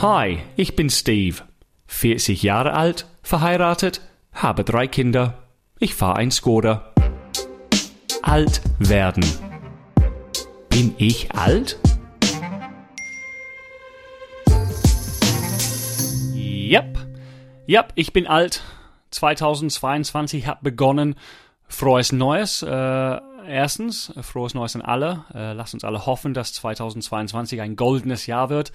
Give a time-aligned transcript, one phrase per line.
[0.00, 1.38] Hi, ich bin Steve.
[1.88, 4.00] 40 Jahre alt, verheiratet,
[4.32, 5.42] habe drei Kinder.
[5.80, 6.94] Ich fahre ein Skoda.
[8.22, 9.24] Alt werden.
[10.68, 11.80] Bin ich alt?
[16.36, 16.98] Yep.
[17.68, 18.62] Yep, ich bin alt.
[19.10, 21.16] 2022 hat begonnen.
[21.66, 22.62] Frohes Neues.
[22.62, 25.24] Äh, erstens, frohes Neues an alle.
[25.34, 28.70] Äh, lasst uns alle hoffen, dass 2022 ein goldenes Jahr wird,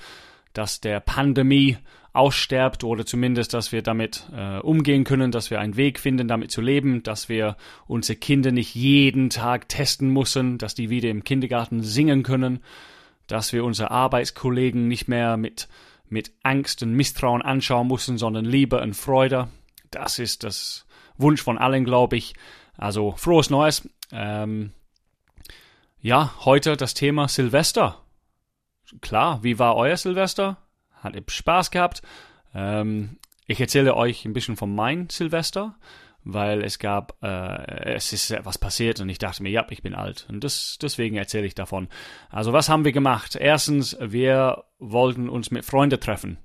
[0.54, 1.78] dass der Pandemie
[2.14, 6.52] aussterbt oder zumindest, dass wir damit äh, umgehen können, dass wir einen Weg finden, damit
[6.52, 7.58] zu leben, dass wir
[7.88, 12.60] unsere Kinder nicht jeden Tag testen müssen, dass die wieder im Kindergarten singen können,
[13.26, 15.68] dass wir unsere Arbeitskollegen nicht mehr mit,
[16.08, 19.48] mit Angst und Misstrauen anschauen müssen, sondern Liebe und Freude.
[19.90, 20.86] Das ist das
[21.18, 22.36] Wunsch von allen, glaube ich.
[22.78, 23.90] Also frohes Neues.
[24.12, 24.72] Ähm,
[26.00, 28.03] ja, heute das Thema Silvester.
[29.02, 30.58] Klar, wie war euer Silvester?
[30.94, 32.02] Hat ihr Spaß gehabt?
[32.54, 35.76] Ähm, ich erzähle euch ein bisschen von meinem Silvester,
[36.24, 39.96] weil es gab, äh, es ist etwas passiert und ich dachte mir, ja, ich bin
[39.96, 40.26] alt.
[40.30, 41.90] Und das, deswegen erzähle ich davon.
[42.30, 43.36] Also was haben wir gemacht?
[43.36, 46.38] Erstens, wir wollten uns mit Freunden treffen.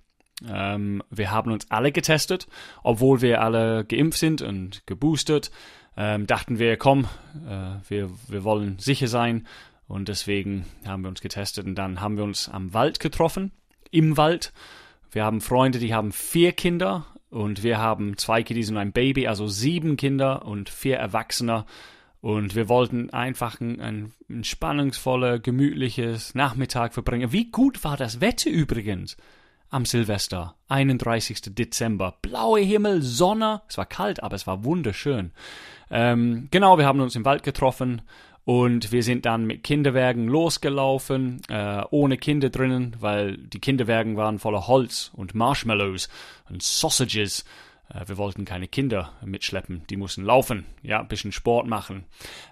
[0.49, 2.49] Ähm, wir haben uns alle getestet,
[2.83, 5.51] obwohl wir alle geimpft sind und geboostet
[6.01, 7.07] ähm, dachten wir, komm,
[7.49, 9.49] äh, wir, wir wollen sicher sein.
[9.89, 13.53] Und deswegen haben wir uns getestet und dann haben wir uns am Wald getroffen,
[13.91, 14.53] im Wald.
[15.11, 19.27] Wir haben Freunde, die haben vier Kinder und wir haben zwei Kiddies und ein Baby,
[19.27, 21.65] also sieben Kinder und vier Erwachsene.
[22.21, 27.33] Und wir wollten einfach ein, ein entspannungsvoller, gemütliches Nachmittag verbringen.
[27.33, 29.17] Wie gut war das Wetter übrigens?
[29.71, 31.55] am Silvester, 31.
[31.55, 32.17] Dezember.
[32.23, 33.63] Blaue Himmel, Sonne.
[33.69, 35.33] Es war kalt, aber es war wunderschön.
[35.91, 38.03] Ähm, genau, wir haben uns im Wald getroffen
[38.49, 44.39] und wir sind dann mit Kinderwagen losgelaufen, äh, ohne Kinder drinnen, weil die Kinderwagen waren
[44.39, 46.09] voller Holz und Marshmallows
[46.49, 47.45] und Sausages.
[47.93, 52.05] Äh, wir wollten keine Kinder mitschleppen, die mussten laufen, ja, ein bisschen Sport machen.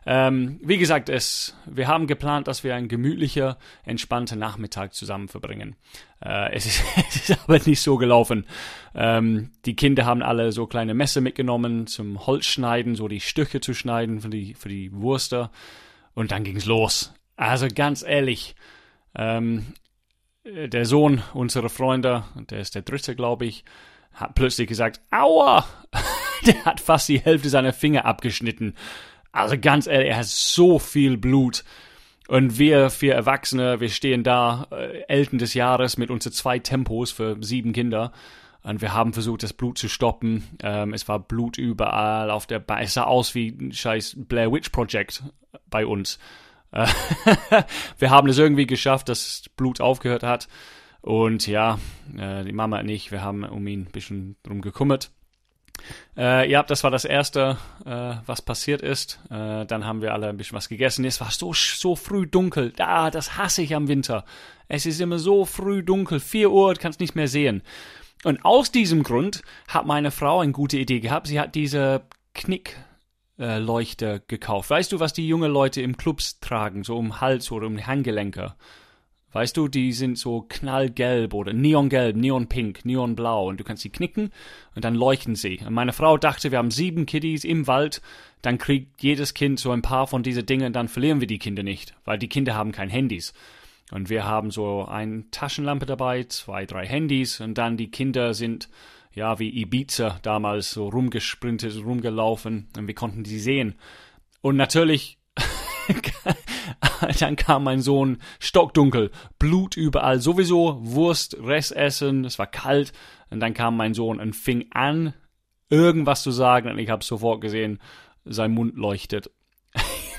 [0.05, 3.57] Ähm, wie gesagt, es, wir haben geplant, dass wir einen gemütlicher,
[3.87, 5.77] entspannten Nachmittag zusammen verbringen.
[6.23, 8.45] Äh, es, ist, es, ist, aber nicht so gelaufen.
[8.95, 13.73] Ähm, die Kinder haben alle so kleine Messer mitgenommen zum Holzschneiden, so die Stücke zu
[13.73, 15.49] schneiden für die, für die Wurste.
[16.17, 17.13] Und dann ging's los.
[17.37, 18.57] Also ganz ehrlich,
[19.15, 19.75] ähm,
[20.45, 23.65] der Sohn unserer Freunde, der ist der dritte, glaube ich,
[24.15, 25.67] hat plötzlich gesagt, aua,
[26.47, 28.75] der hat fast die Hälfte seiner Finger abgeschnitten.
[29.31, 31.65] Also ganz ehrlich, er hat so viel Blut.
[32.29, 37.13] Und wir vier Erwachsene, wir stehen da, äh, Eltern des Jahres mit unseren zwei Tempos
[37.13, 38.11] für sieben Kinder.
[38.67, 40.43] Und wir haben versucht, das Blut zu stoppen.
[40.61, 42.83] Ähm, es war Blut überall auf der Beine.
[42.83, 45.23] Es sah aus wie ein scheiß Blair Witch Project
[45.71, 46.19] bei uns.
[46.73, 46.89] Äh,
[47.99, 50.49] wir haben es irgendwie geschafft, dass Blut aufgehört hat.
[51.01, 51.79] Und ja,
[52.19, 55.13] äh, die Mama und ich, wir haben um ihn ein bisschen drum gekümmert.
[56.17, 59.21] Äh, ja, das war das Erste, äh, was passiert ist.
[59.31, 61.05] Äh, dann haben wir alle ein bisschen was gegessen.
[61.05, 62.73] Es war so, so früh dunkel.
[62.73, 64.25] Da, das hasse ich am Winter.
[64.67, 66.19] Es ist immer so früh dunkel.
[66.19, 67.63] Vier Uhr, kannst nicht mehr sehen.
[68.27, 71.29] Und aus diesem Grund hat meine Frau eine gute Idee gehabt.
[71.29, 72.03] Sie hat diese
[72.35, 74.69] Knickleuchter gekauft.
[74.69, 77.85] Weißt du, was die jungen Leute im Clubs tragen, so um Hals oder um die
[77.85, 78.57] Handgelenke?
[79.31, 84.33] Weißt du, die sind so knallgelb oder neongelb, neonpink, neonblau und du kannst sie knicken
[84.75, 85.61] und dann leuchten sie.
[85.65, 88.03] Und meine Frau dachte, wir haben sieben Kiddies im Wald,
[88.43, 91.63] dann kriegt jedes Kind so ein paar von diesen Dingen, dann verlieren wir die Kinder
[91.63, 93.35] nicht, weil die Kinder haben kein Handys.
[93.93, 98.69] Und wir haben so eine Taschenlampe dabei, zwei, drei Handys und dann die Kinder sind
[99.13, 103.77] ja wie Ibiza damals so rumgesprintet, rumgelaufen und wir konnten die sehen.
[104.41, 105.19] Und natürlich
[107.19, 112.93] dann kam mein Sohn stockdunkel, Blut überall, sowieso Wurst, Rest essen, es war kalt.
[113.31, 115.15] Und dann kam mein Sohn und fing an,
[115.69, 116.71] irgendwas zu sagen.
[116.71, 117.81] Und ich habe sofort gesehen,
[118.25, 119.31] sein Mund leuchtet.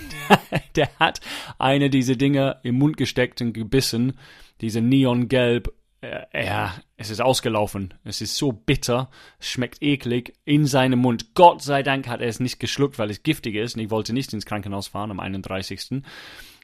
[0.76, 1.22] der hat
[1.58, 4.18] eine dieser Dinge im Mund gesteckt und gebissen,
[4.62, 7.94] diese Neongelb äh, ja, es ist ausgelaufen.
[8.04, 9.10] Es ist so bitter,
[9.40, 11.34] es schmeckt eklig in seinem Mund.
[11.34, 14.14] Gott sei Dank hat er es nicht geschluckt, weil es giftig ist und ich wollte
[14.14, 16.04] nicht ins Krankenhaus fahren am 31.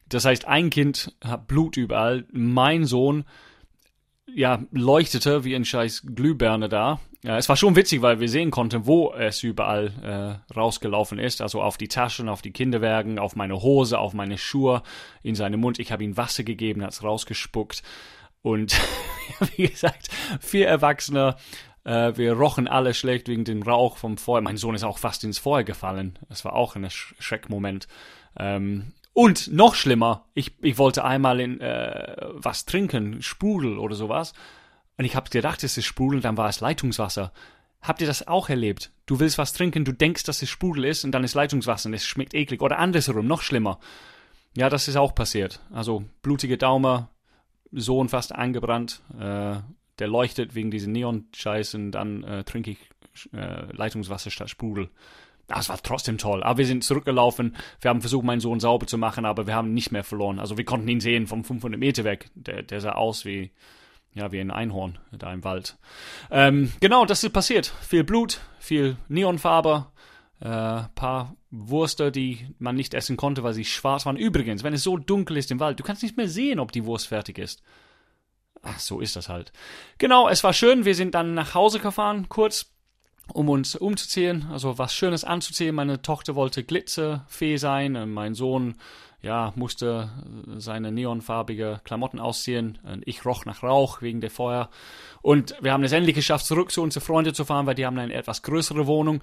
[0.08, 2.26] Das heißt, ein Kind hat Blut überall.
[2.32, 3.26] Mein Sohn,
[4.28, 7.00] ja, leuchtete wie ein scheiß Glühbirne da.
[7.26, 11.42] Ja, es war schon witzig, weil wir sehen konnten, wo es überall äh, rausgelaufen ist.
[11.42, 14.84] Also auf die Taschen, auf die Kinderwerken, auf meine Hose, auf meine Schuhe,
[15.22, 15.80] in seinen Mund.
[15.80, 17.82] Ich habe ihm Wasser gegeben, hat es rausgespuckt.
[18.42, 18.78] Und
[19.56, 20.10] wie gesagt,
[20.42, 21.38] vier Erwachsene,
[21.86, 24.42] äh, wir rochen alle schlecht wegen dem Rauch vom Feuer.
[24.42, 26.20] Mein Sohn ist auch fast ins Feuer gefallen.
[26.28, 27.88] Das war auch ein Sch Schreckmoment.
[28.38, 34.34] Ähm, und noch schlimmer, ich, ich wollte einmal in äh, was trinken, Sprudel oder sowas.
[34.98, 37.32] Und ich habe gedacht, es ist Sprudel, dann war es Leitungswasser.
[37.82, 38.92] Habt ihr das auch erlebt?
[39.06, 41.94] Du willst was trinken, du denkst, dass es Sprudel ist und dann ist Leitungswasser und
[41.94, 42.62] es schmeckt eklig.
[42.62, 43.80] Oder andersherum, noch schlimmer.
[44.56, 45.60] Ja, das ist auch passiert.
[45.72, 47.08] Also blutige Daumen,
[47.72, 49.02] Sohn fast angebrannt.
[49.20, 49.58] Äh,
[50.00, 52.78] der leuchtet wegen diesem Neon-Scheiß und dann äh, trinke ich
[53.34, 54.90] äh, Leitungswasser statt Sprudel.
[55.48, 56.42] Das war trotzdem toll.
[56.42, 57.56] Aber wir sind zurückgelaufen.
[57.82, 60.40] Wir haben versucht, meinen Sohn sauber zu machen, aber wir haben nicht mehr verloren.
[60.40, 62.30] Also wir konnten ihn sehen vom 500 Meter weg.
[62.34, 63.52] Der, der sah aus wie,
[64.16, 65.78] ja, wie ein Einhorn da im Wald.
[66.30, 67.74] Ähm, genau, das ist passiert.
[67.82, 69.88] Viel Blut, viel Neonfarbe,
[70.40, 74.18] äh, paar Wurste, die man nicht essen konnte, weil sie schwarz waren.
[74.18, 76.86] Übrigens, wenn es so dunkel ist im Wald, du kannst nicht mehr sehen, ob die
[76.86, 77.64] Wurst fertig ist.
[78.62, 79.52] Ach, so ist das halt.
[79.98, 80.86] Genau, es war schön.
[80.86, 82.72] Wir sind dann nach Hause gefahren, kurz,
[83.34, 85.76] um uns umzuziehen, also was Schönes anzuziehen.
[85.76, 88.76] Meine Tochter wollte Glitzerfee sein, mein Sohn
[89.24, 90.10] ja, musste
[90.58, 92.78] seine neonfarbige Klamotten ausziehen.
[92.84, 94.70] Und ich roch nach Rauch wegen der Feuer.
[95.22, 97.98] Und wir haben es endlich geschafft, zurück zu unseren Freunden zu fahren, weil die haben
[97.98, 99.22] eine etwas größere Wohnung.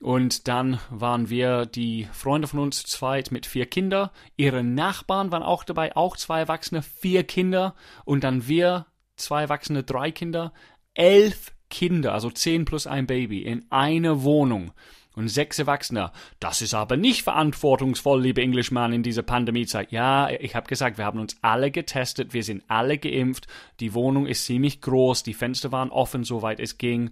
[0.00, 4.10] Und dann waren wir die Freunde von uns zweit mit vier Kindern.
[4.36, 7.74] Ihre Nachbarn waren auch dabei, auch zwei Erwachsene, vier Kinder.
[8.04, 8.86] Und dann wir,
[9.16, 10.52] zwei Erwachsene, drei Kinder.
[10.92, 14.72] Elf Kinder, also zehn plus ein Baby, in einer Wohnung
[15.18, 16.12] und sechs Erwachsene.
[16.40, 19.92] Das ist aber nicht verantwortungsvoll, liebe Englishman, in dieser Pandemiezeit.
[19.92, 23.46] Ja, ich habe gesagt, wir haben uns alle getestet, wir sind alle geimpft,
[23.80, 27.10] die Wohnung ist ziemlich groß, die Fenster waren offen, soweit es ging.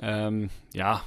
[0.00, 1.02] Ähm, ja,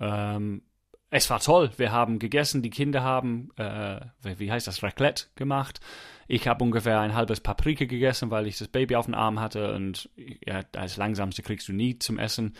[0.00, 0.62] ähm,
[1.10, 1.70] es war toll.
[1.76, 5.80] Wir haben gegessen, die Kinder haben, äh, wie heißt das, Raclette gemacht.
[6.26, 9.74] Ich habe ungefähr ein halbes Paprika gegessen, weil ich das Baby auf dem Arm hatte
[9.74, 10.10] und
[10.44, 12.54] ja, als Langsamste kriegst du nie zum Essen.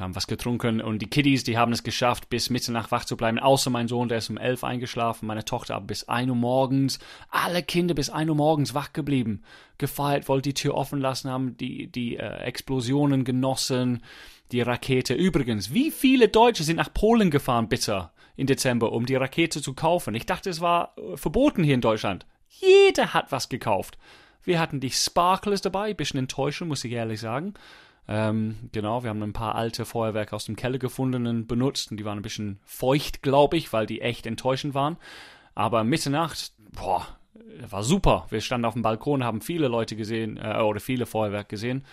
[0.00, 3.38] Haben was getrunken und die Kiddies, die haben es geschafft, bis Mitternacht wach zu bleiben.
[3.38, 6.98] Außer mein Sohn, der ist um elf eingeschlafen, meine Tochter aber bis ein Uhr morgens.
[7.30, 9.42] Alle Kinder bis ein Uhr morgens wach geblieben.
[9.78, 14.02] Gefeiert, wollte die Tür offen lassen, haben die, die äh, Explosionen genossen,
[14.52, 15.14] die Rakete.
[15.14, 19.74] Übrigens, wie viele Deutsche sind nach Polen gefahren, bitte, im Dezember, um die Rakete zu
[19.74, 20.14] kaufen?
[20.14, 22.26] Ich dachte, es war äh, verboten hier in Deutschland.
[22.48, 23.98] Jeder hat was gekauft.
[24.42, 27.54] Wir hatten die Sparklers dabei, bisschen enttäuschend, muss ich ehrlich sagen.
[28.12, 31.96] Ähm, genau, wir haben ein paar alte Feuerwerke aus dem Keller gefunden und benutzt und
[31.96, 34.96] die waren ein bisschen feucht, glaube ich, weil die echt enttäuschend waren.
[35.54, 37.06] Aber Mitternacht, boah,
[37.68, 38.26] war super.
[38.28, 41.84] Wir standen auf dem Balkon, haben viele Leute gesehen äh, oder viele Feuerwerke gesehen.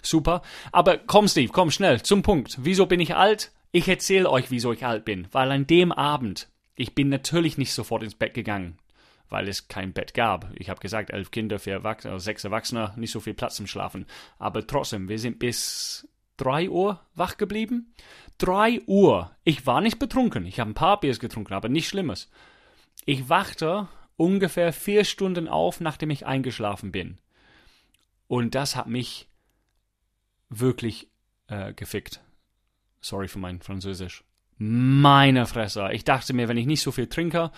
[0.00, 0.42] Super.
[0.70, 2.58] Aber komm, Steve, komm schnell zum Punkt.
[2.62, 3.50] Wieso bin ich alt?
[3.72, 5.26] Ich erzähle euch, wieso ich alt bin.
[5.32, 8.78] Weil an dem Abend, ich bin natürlich nicht sofort ins Bett gegangen
[9.28, 10.50] weil es kein Bett gab.
[10.54, 13.66] Ich habe gesagt, elf Kinder, vier Erwachsene, also sechs Erwachsene, nicht so viel Platz zum
[13.66, 14.06] Schlafen.
[14.38, 17.94] Aber trotzdem, wir sind bis drei Uhr wach geblieben.
[18.38, 19.30] Drei Uhr.
[19.44, 20.46] Ich war nicht betrunken.
[20.46, 22.30] Ich habe ein paar Biers getrunken, aber nichts Schlimmes.
[23.04, 27.18] Ich wachte ungefähr vier Stunden auf, nachdem ich eingeschlafen bin.
[28.26, 29.28] Und das hat mich
[30.48, 31.08] wirklich
[31.48, 32.20] äh, gefickt.
[33.00, 34.24] Sorry für mein Französisch.
[34.56, 35.90] Meine Fresse.
[35.92, 37.50] Ich dachte mir, wenn ich nicht so viel trinke,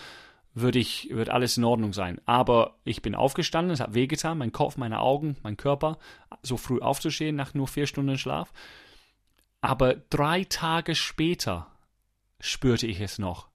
[0.53, 2.19] würde ich, wird alles in Ordnung sein.
[2.25, 5.97] Aber ich bin aufgestanden, es hat wehgetan, mein Kopf, meine Augen, mein Körper,
[6.41, 8.51] so früh aufzustehen nach nur vier Stunden Schlaf.
[9.61, 11.67] Aber drei Tage später
[12.39, 13.49] spürte ich es noch.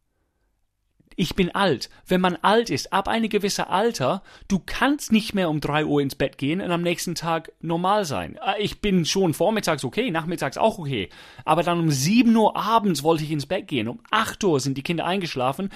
[1.23, 1.89] Ich bin alt.
[2.05, 6.03] Wenn man alt ist, ab einem gewissen Alter, du kannst nicht mehr um drei Uhr
[6.03, 8.41] ins Bett gehen und am nächsten Tag normal sein.
[8.45, 11.11] Äh, ich bin schon vormittags okay, nachmittags auch okay.
[11.45, 13.87] Aber dann um sieben Uhr abends wollte ich ins Bett gehen.
[13.87, 15.69] Um acht Uhr sind die Kinder eingeschlafen.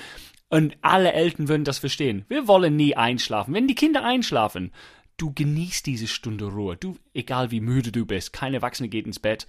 [0.48, 2.24] Und alle Eltern würden das verstehen.
[2.28, 3.54] Wir wollen nie einschlafen.
[3.54, 4.72] Wenn die Kinder einschlafen,
[5.16, 6.76] du genießt diese Stunde Ruhe.
[6.76, 9.46] Du, egal wie müde du bist, kein Erwachsene geht ins Bett.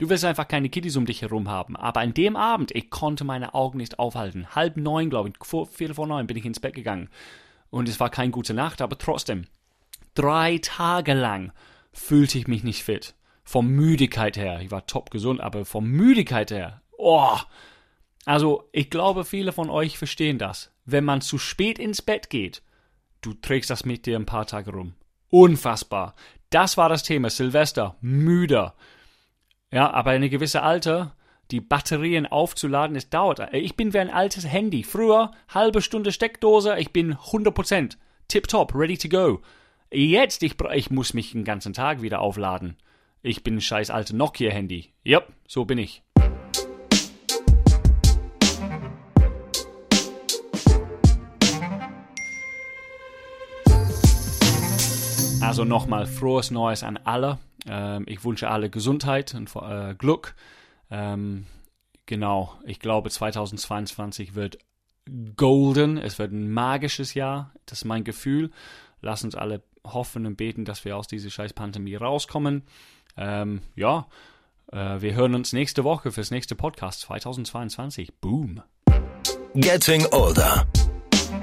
[0.00, 1.76] Du willst einfach keine Kiddies um dich herum haben.
[1.76, 4.54] Aber an dem Abend, ich konnte meine Augen nicht aufhalten.
[4.54, 7.10] Halb neun, glaube ich, vor, viertel vor neun bin ich ins Bett gegangen.
[7.68, 9.44] Und es war keine gute Nacht, aber trotzdem.
[10.14, 11.52] Drei Tage lang
[11.92, 13.14] fühlte ich mich nicht fit.
[13.44, 14.60] Vom Müdigkeit her.
[14.62, 16.80] Ich war top gesund, aber vom Müdigkeit her.
[16.96, 17.36] Oh,
[18.24, 20.72] also, ich glaube, viele von euch verstehen das.
[20.86, 22.62] Wenn man zu spät ins Bett geht,
[23.20, 24.94] du trägst das mit dir ein paar Tage rum.
[25.28, 26.14] Unfassbar.
[26.48, 27.28] Das war das Thema.
[27.28, 27.96] Silvester.
[28.00, 28.74] Müder.
[29.72, 31.14] Ja, aber eine gewisse Alter,
[31.52, 33.54] die Batterien aufzuladen, es dauert.
[33.54, 34.82] Ich bin wie ein altes Handy.
[34.82, 37.96] Früher, halbe Stunde Steckdose, ich bin 100%
[38.26, 39.40] tipptopp, ready to go.
[39.92, 42.78] Jetzt, ich, ich muss mich den ganzen Tag wieder aufladen.
[43.22, 44.88] Ich bin ein scheiß alte Nokia-Handy.
[45.06, 46.02] Yep, so bin ich.
[55.40, 57.38] Also nochmal frohes Neues an alle.
[57.66, 60.34] Ähm, ich wünsche alle Gesundheit und äh, Glück.
[60.90, 61.46] Ähm,
[62.06, 64.58] genau, ich glaube 2022 wird
[65.36, 65.98] golden.
[65.98, 67.52] Es wird ein magisches Jahr.
[67.66, 68.50] Das ist mein Gefühl.
[69.00, 72.64] Lass uns alle hoffen und beten, dass wir aus dieser scheiß Pandemie rauskommen.
[73.16, 74.06] ähm, ja,
[74.72, 78.12] äh, wir hören uns nächste Woche fürs nächste Podcast 2022.
[78.20, 78.62] Boom.
[79.54, 80.66] Getting Older.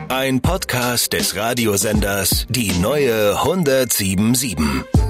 [0.10, 5.07] Ein Podcast des Radiosenders Die neue 1077.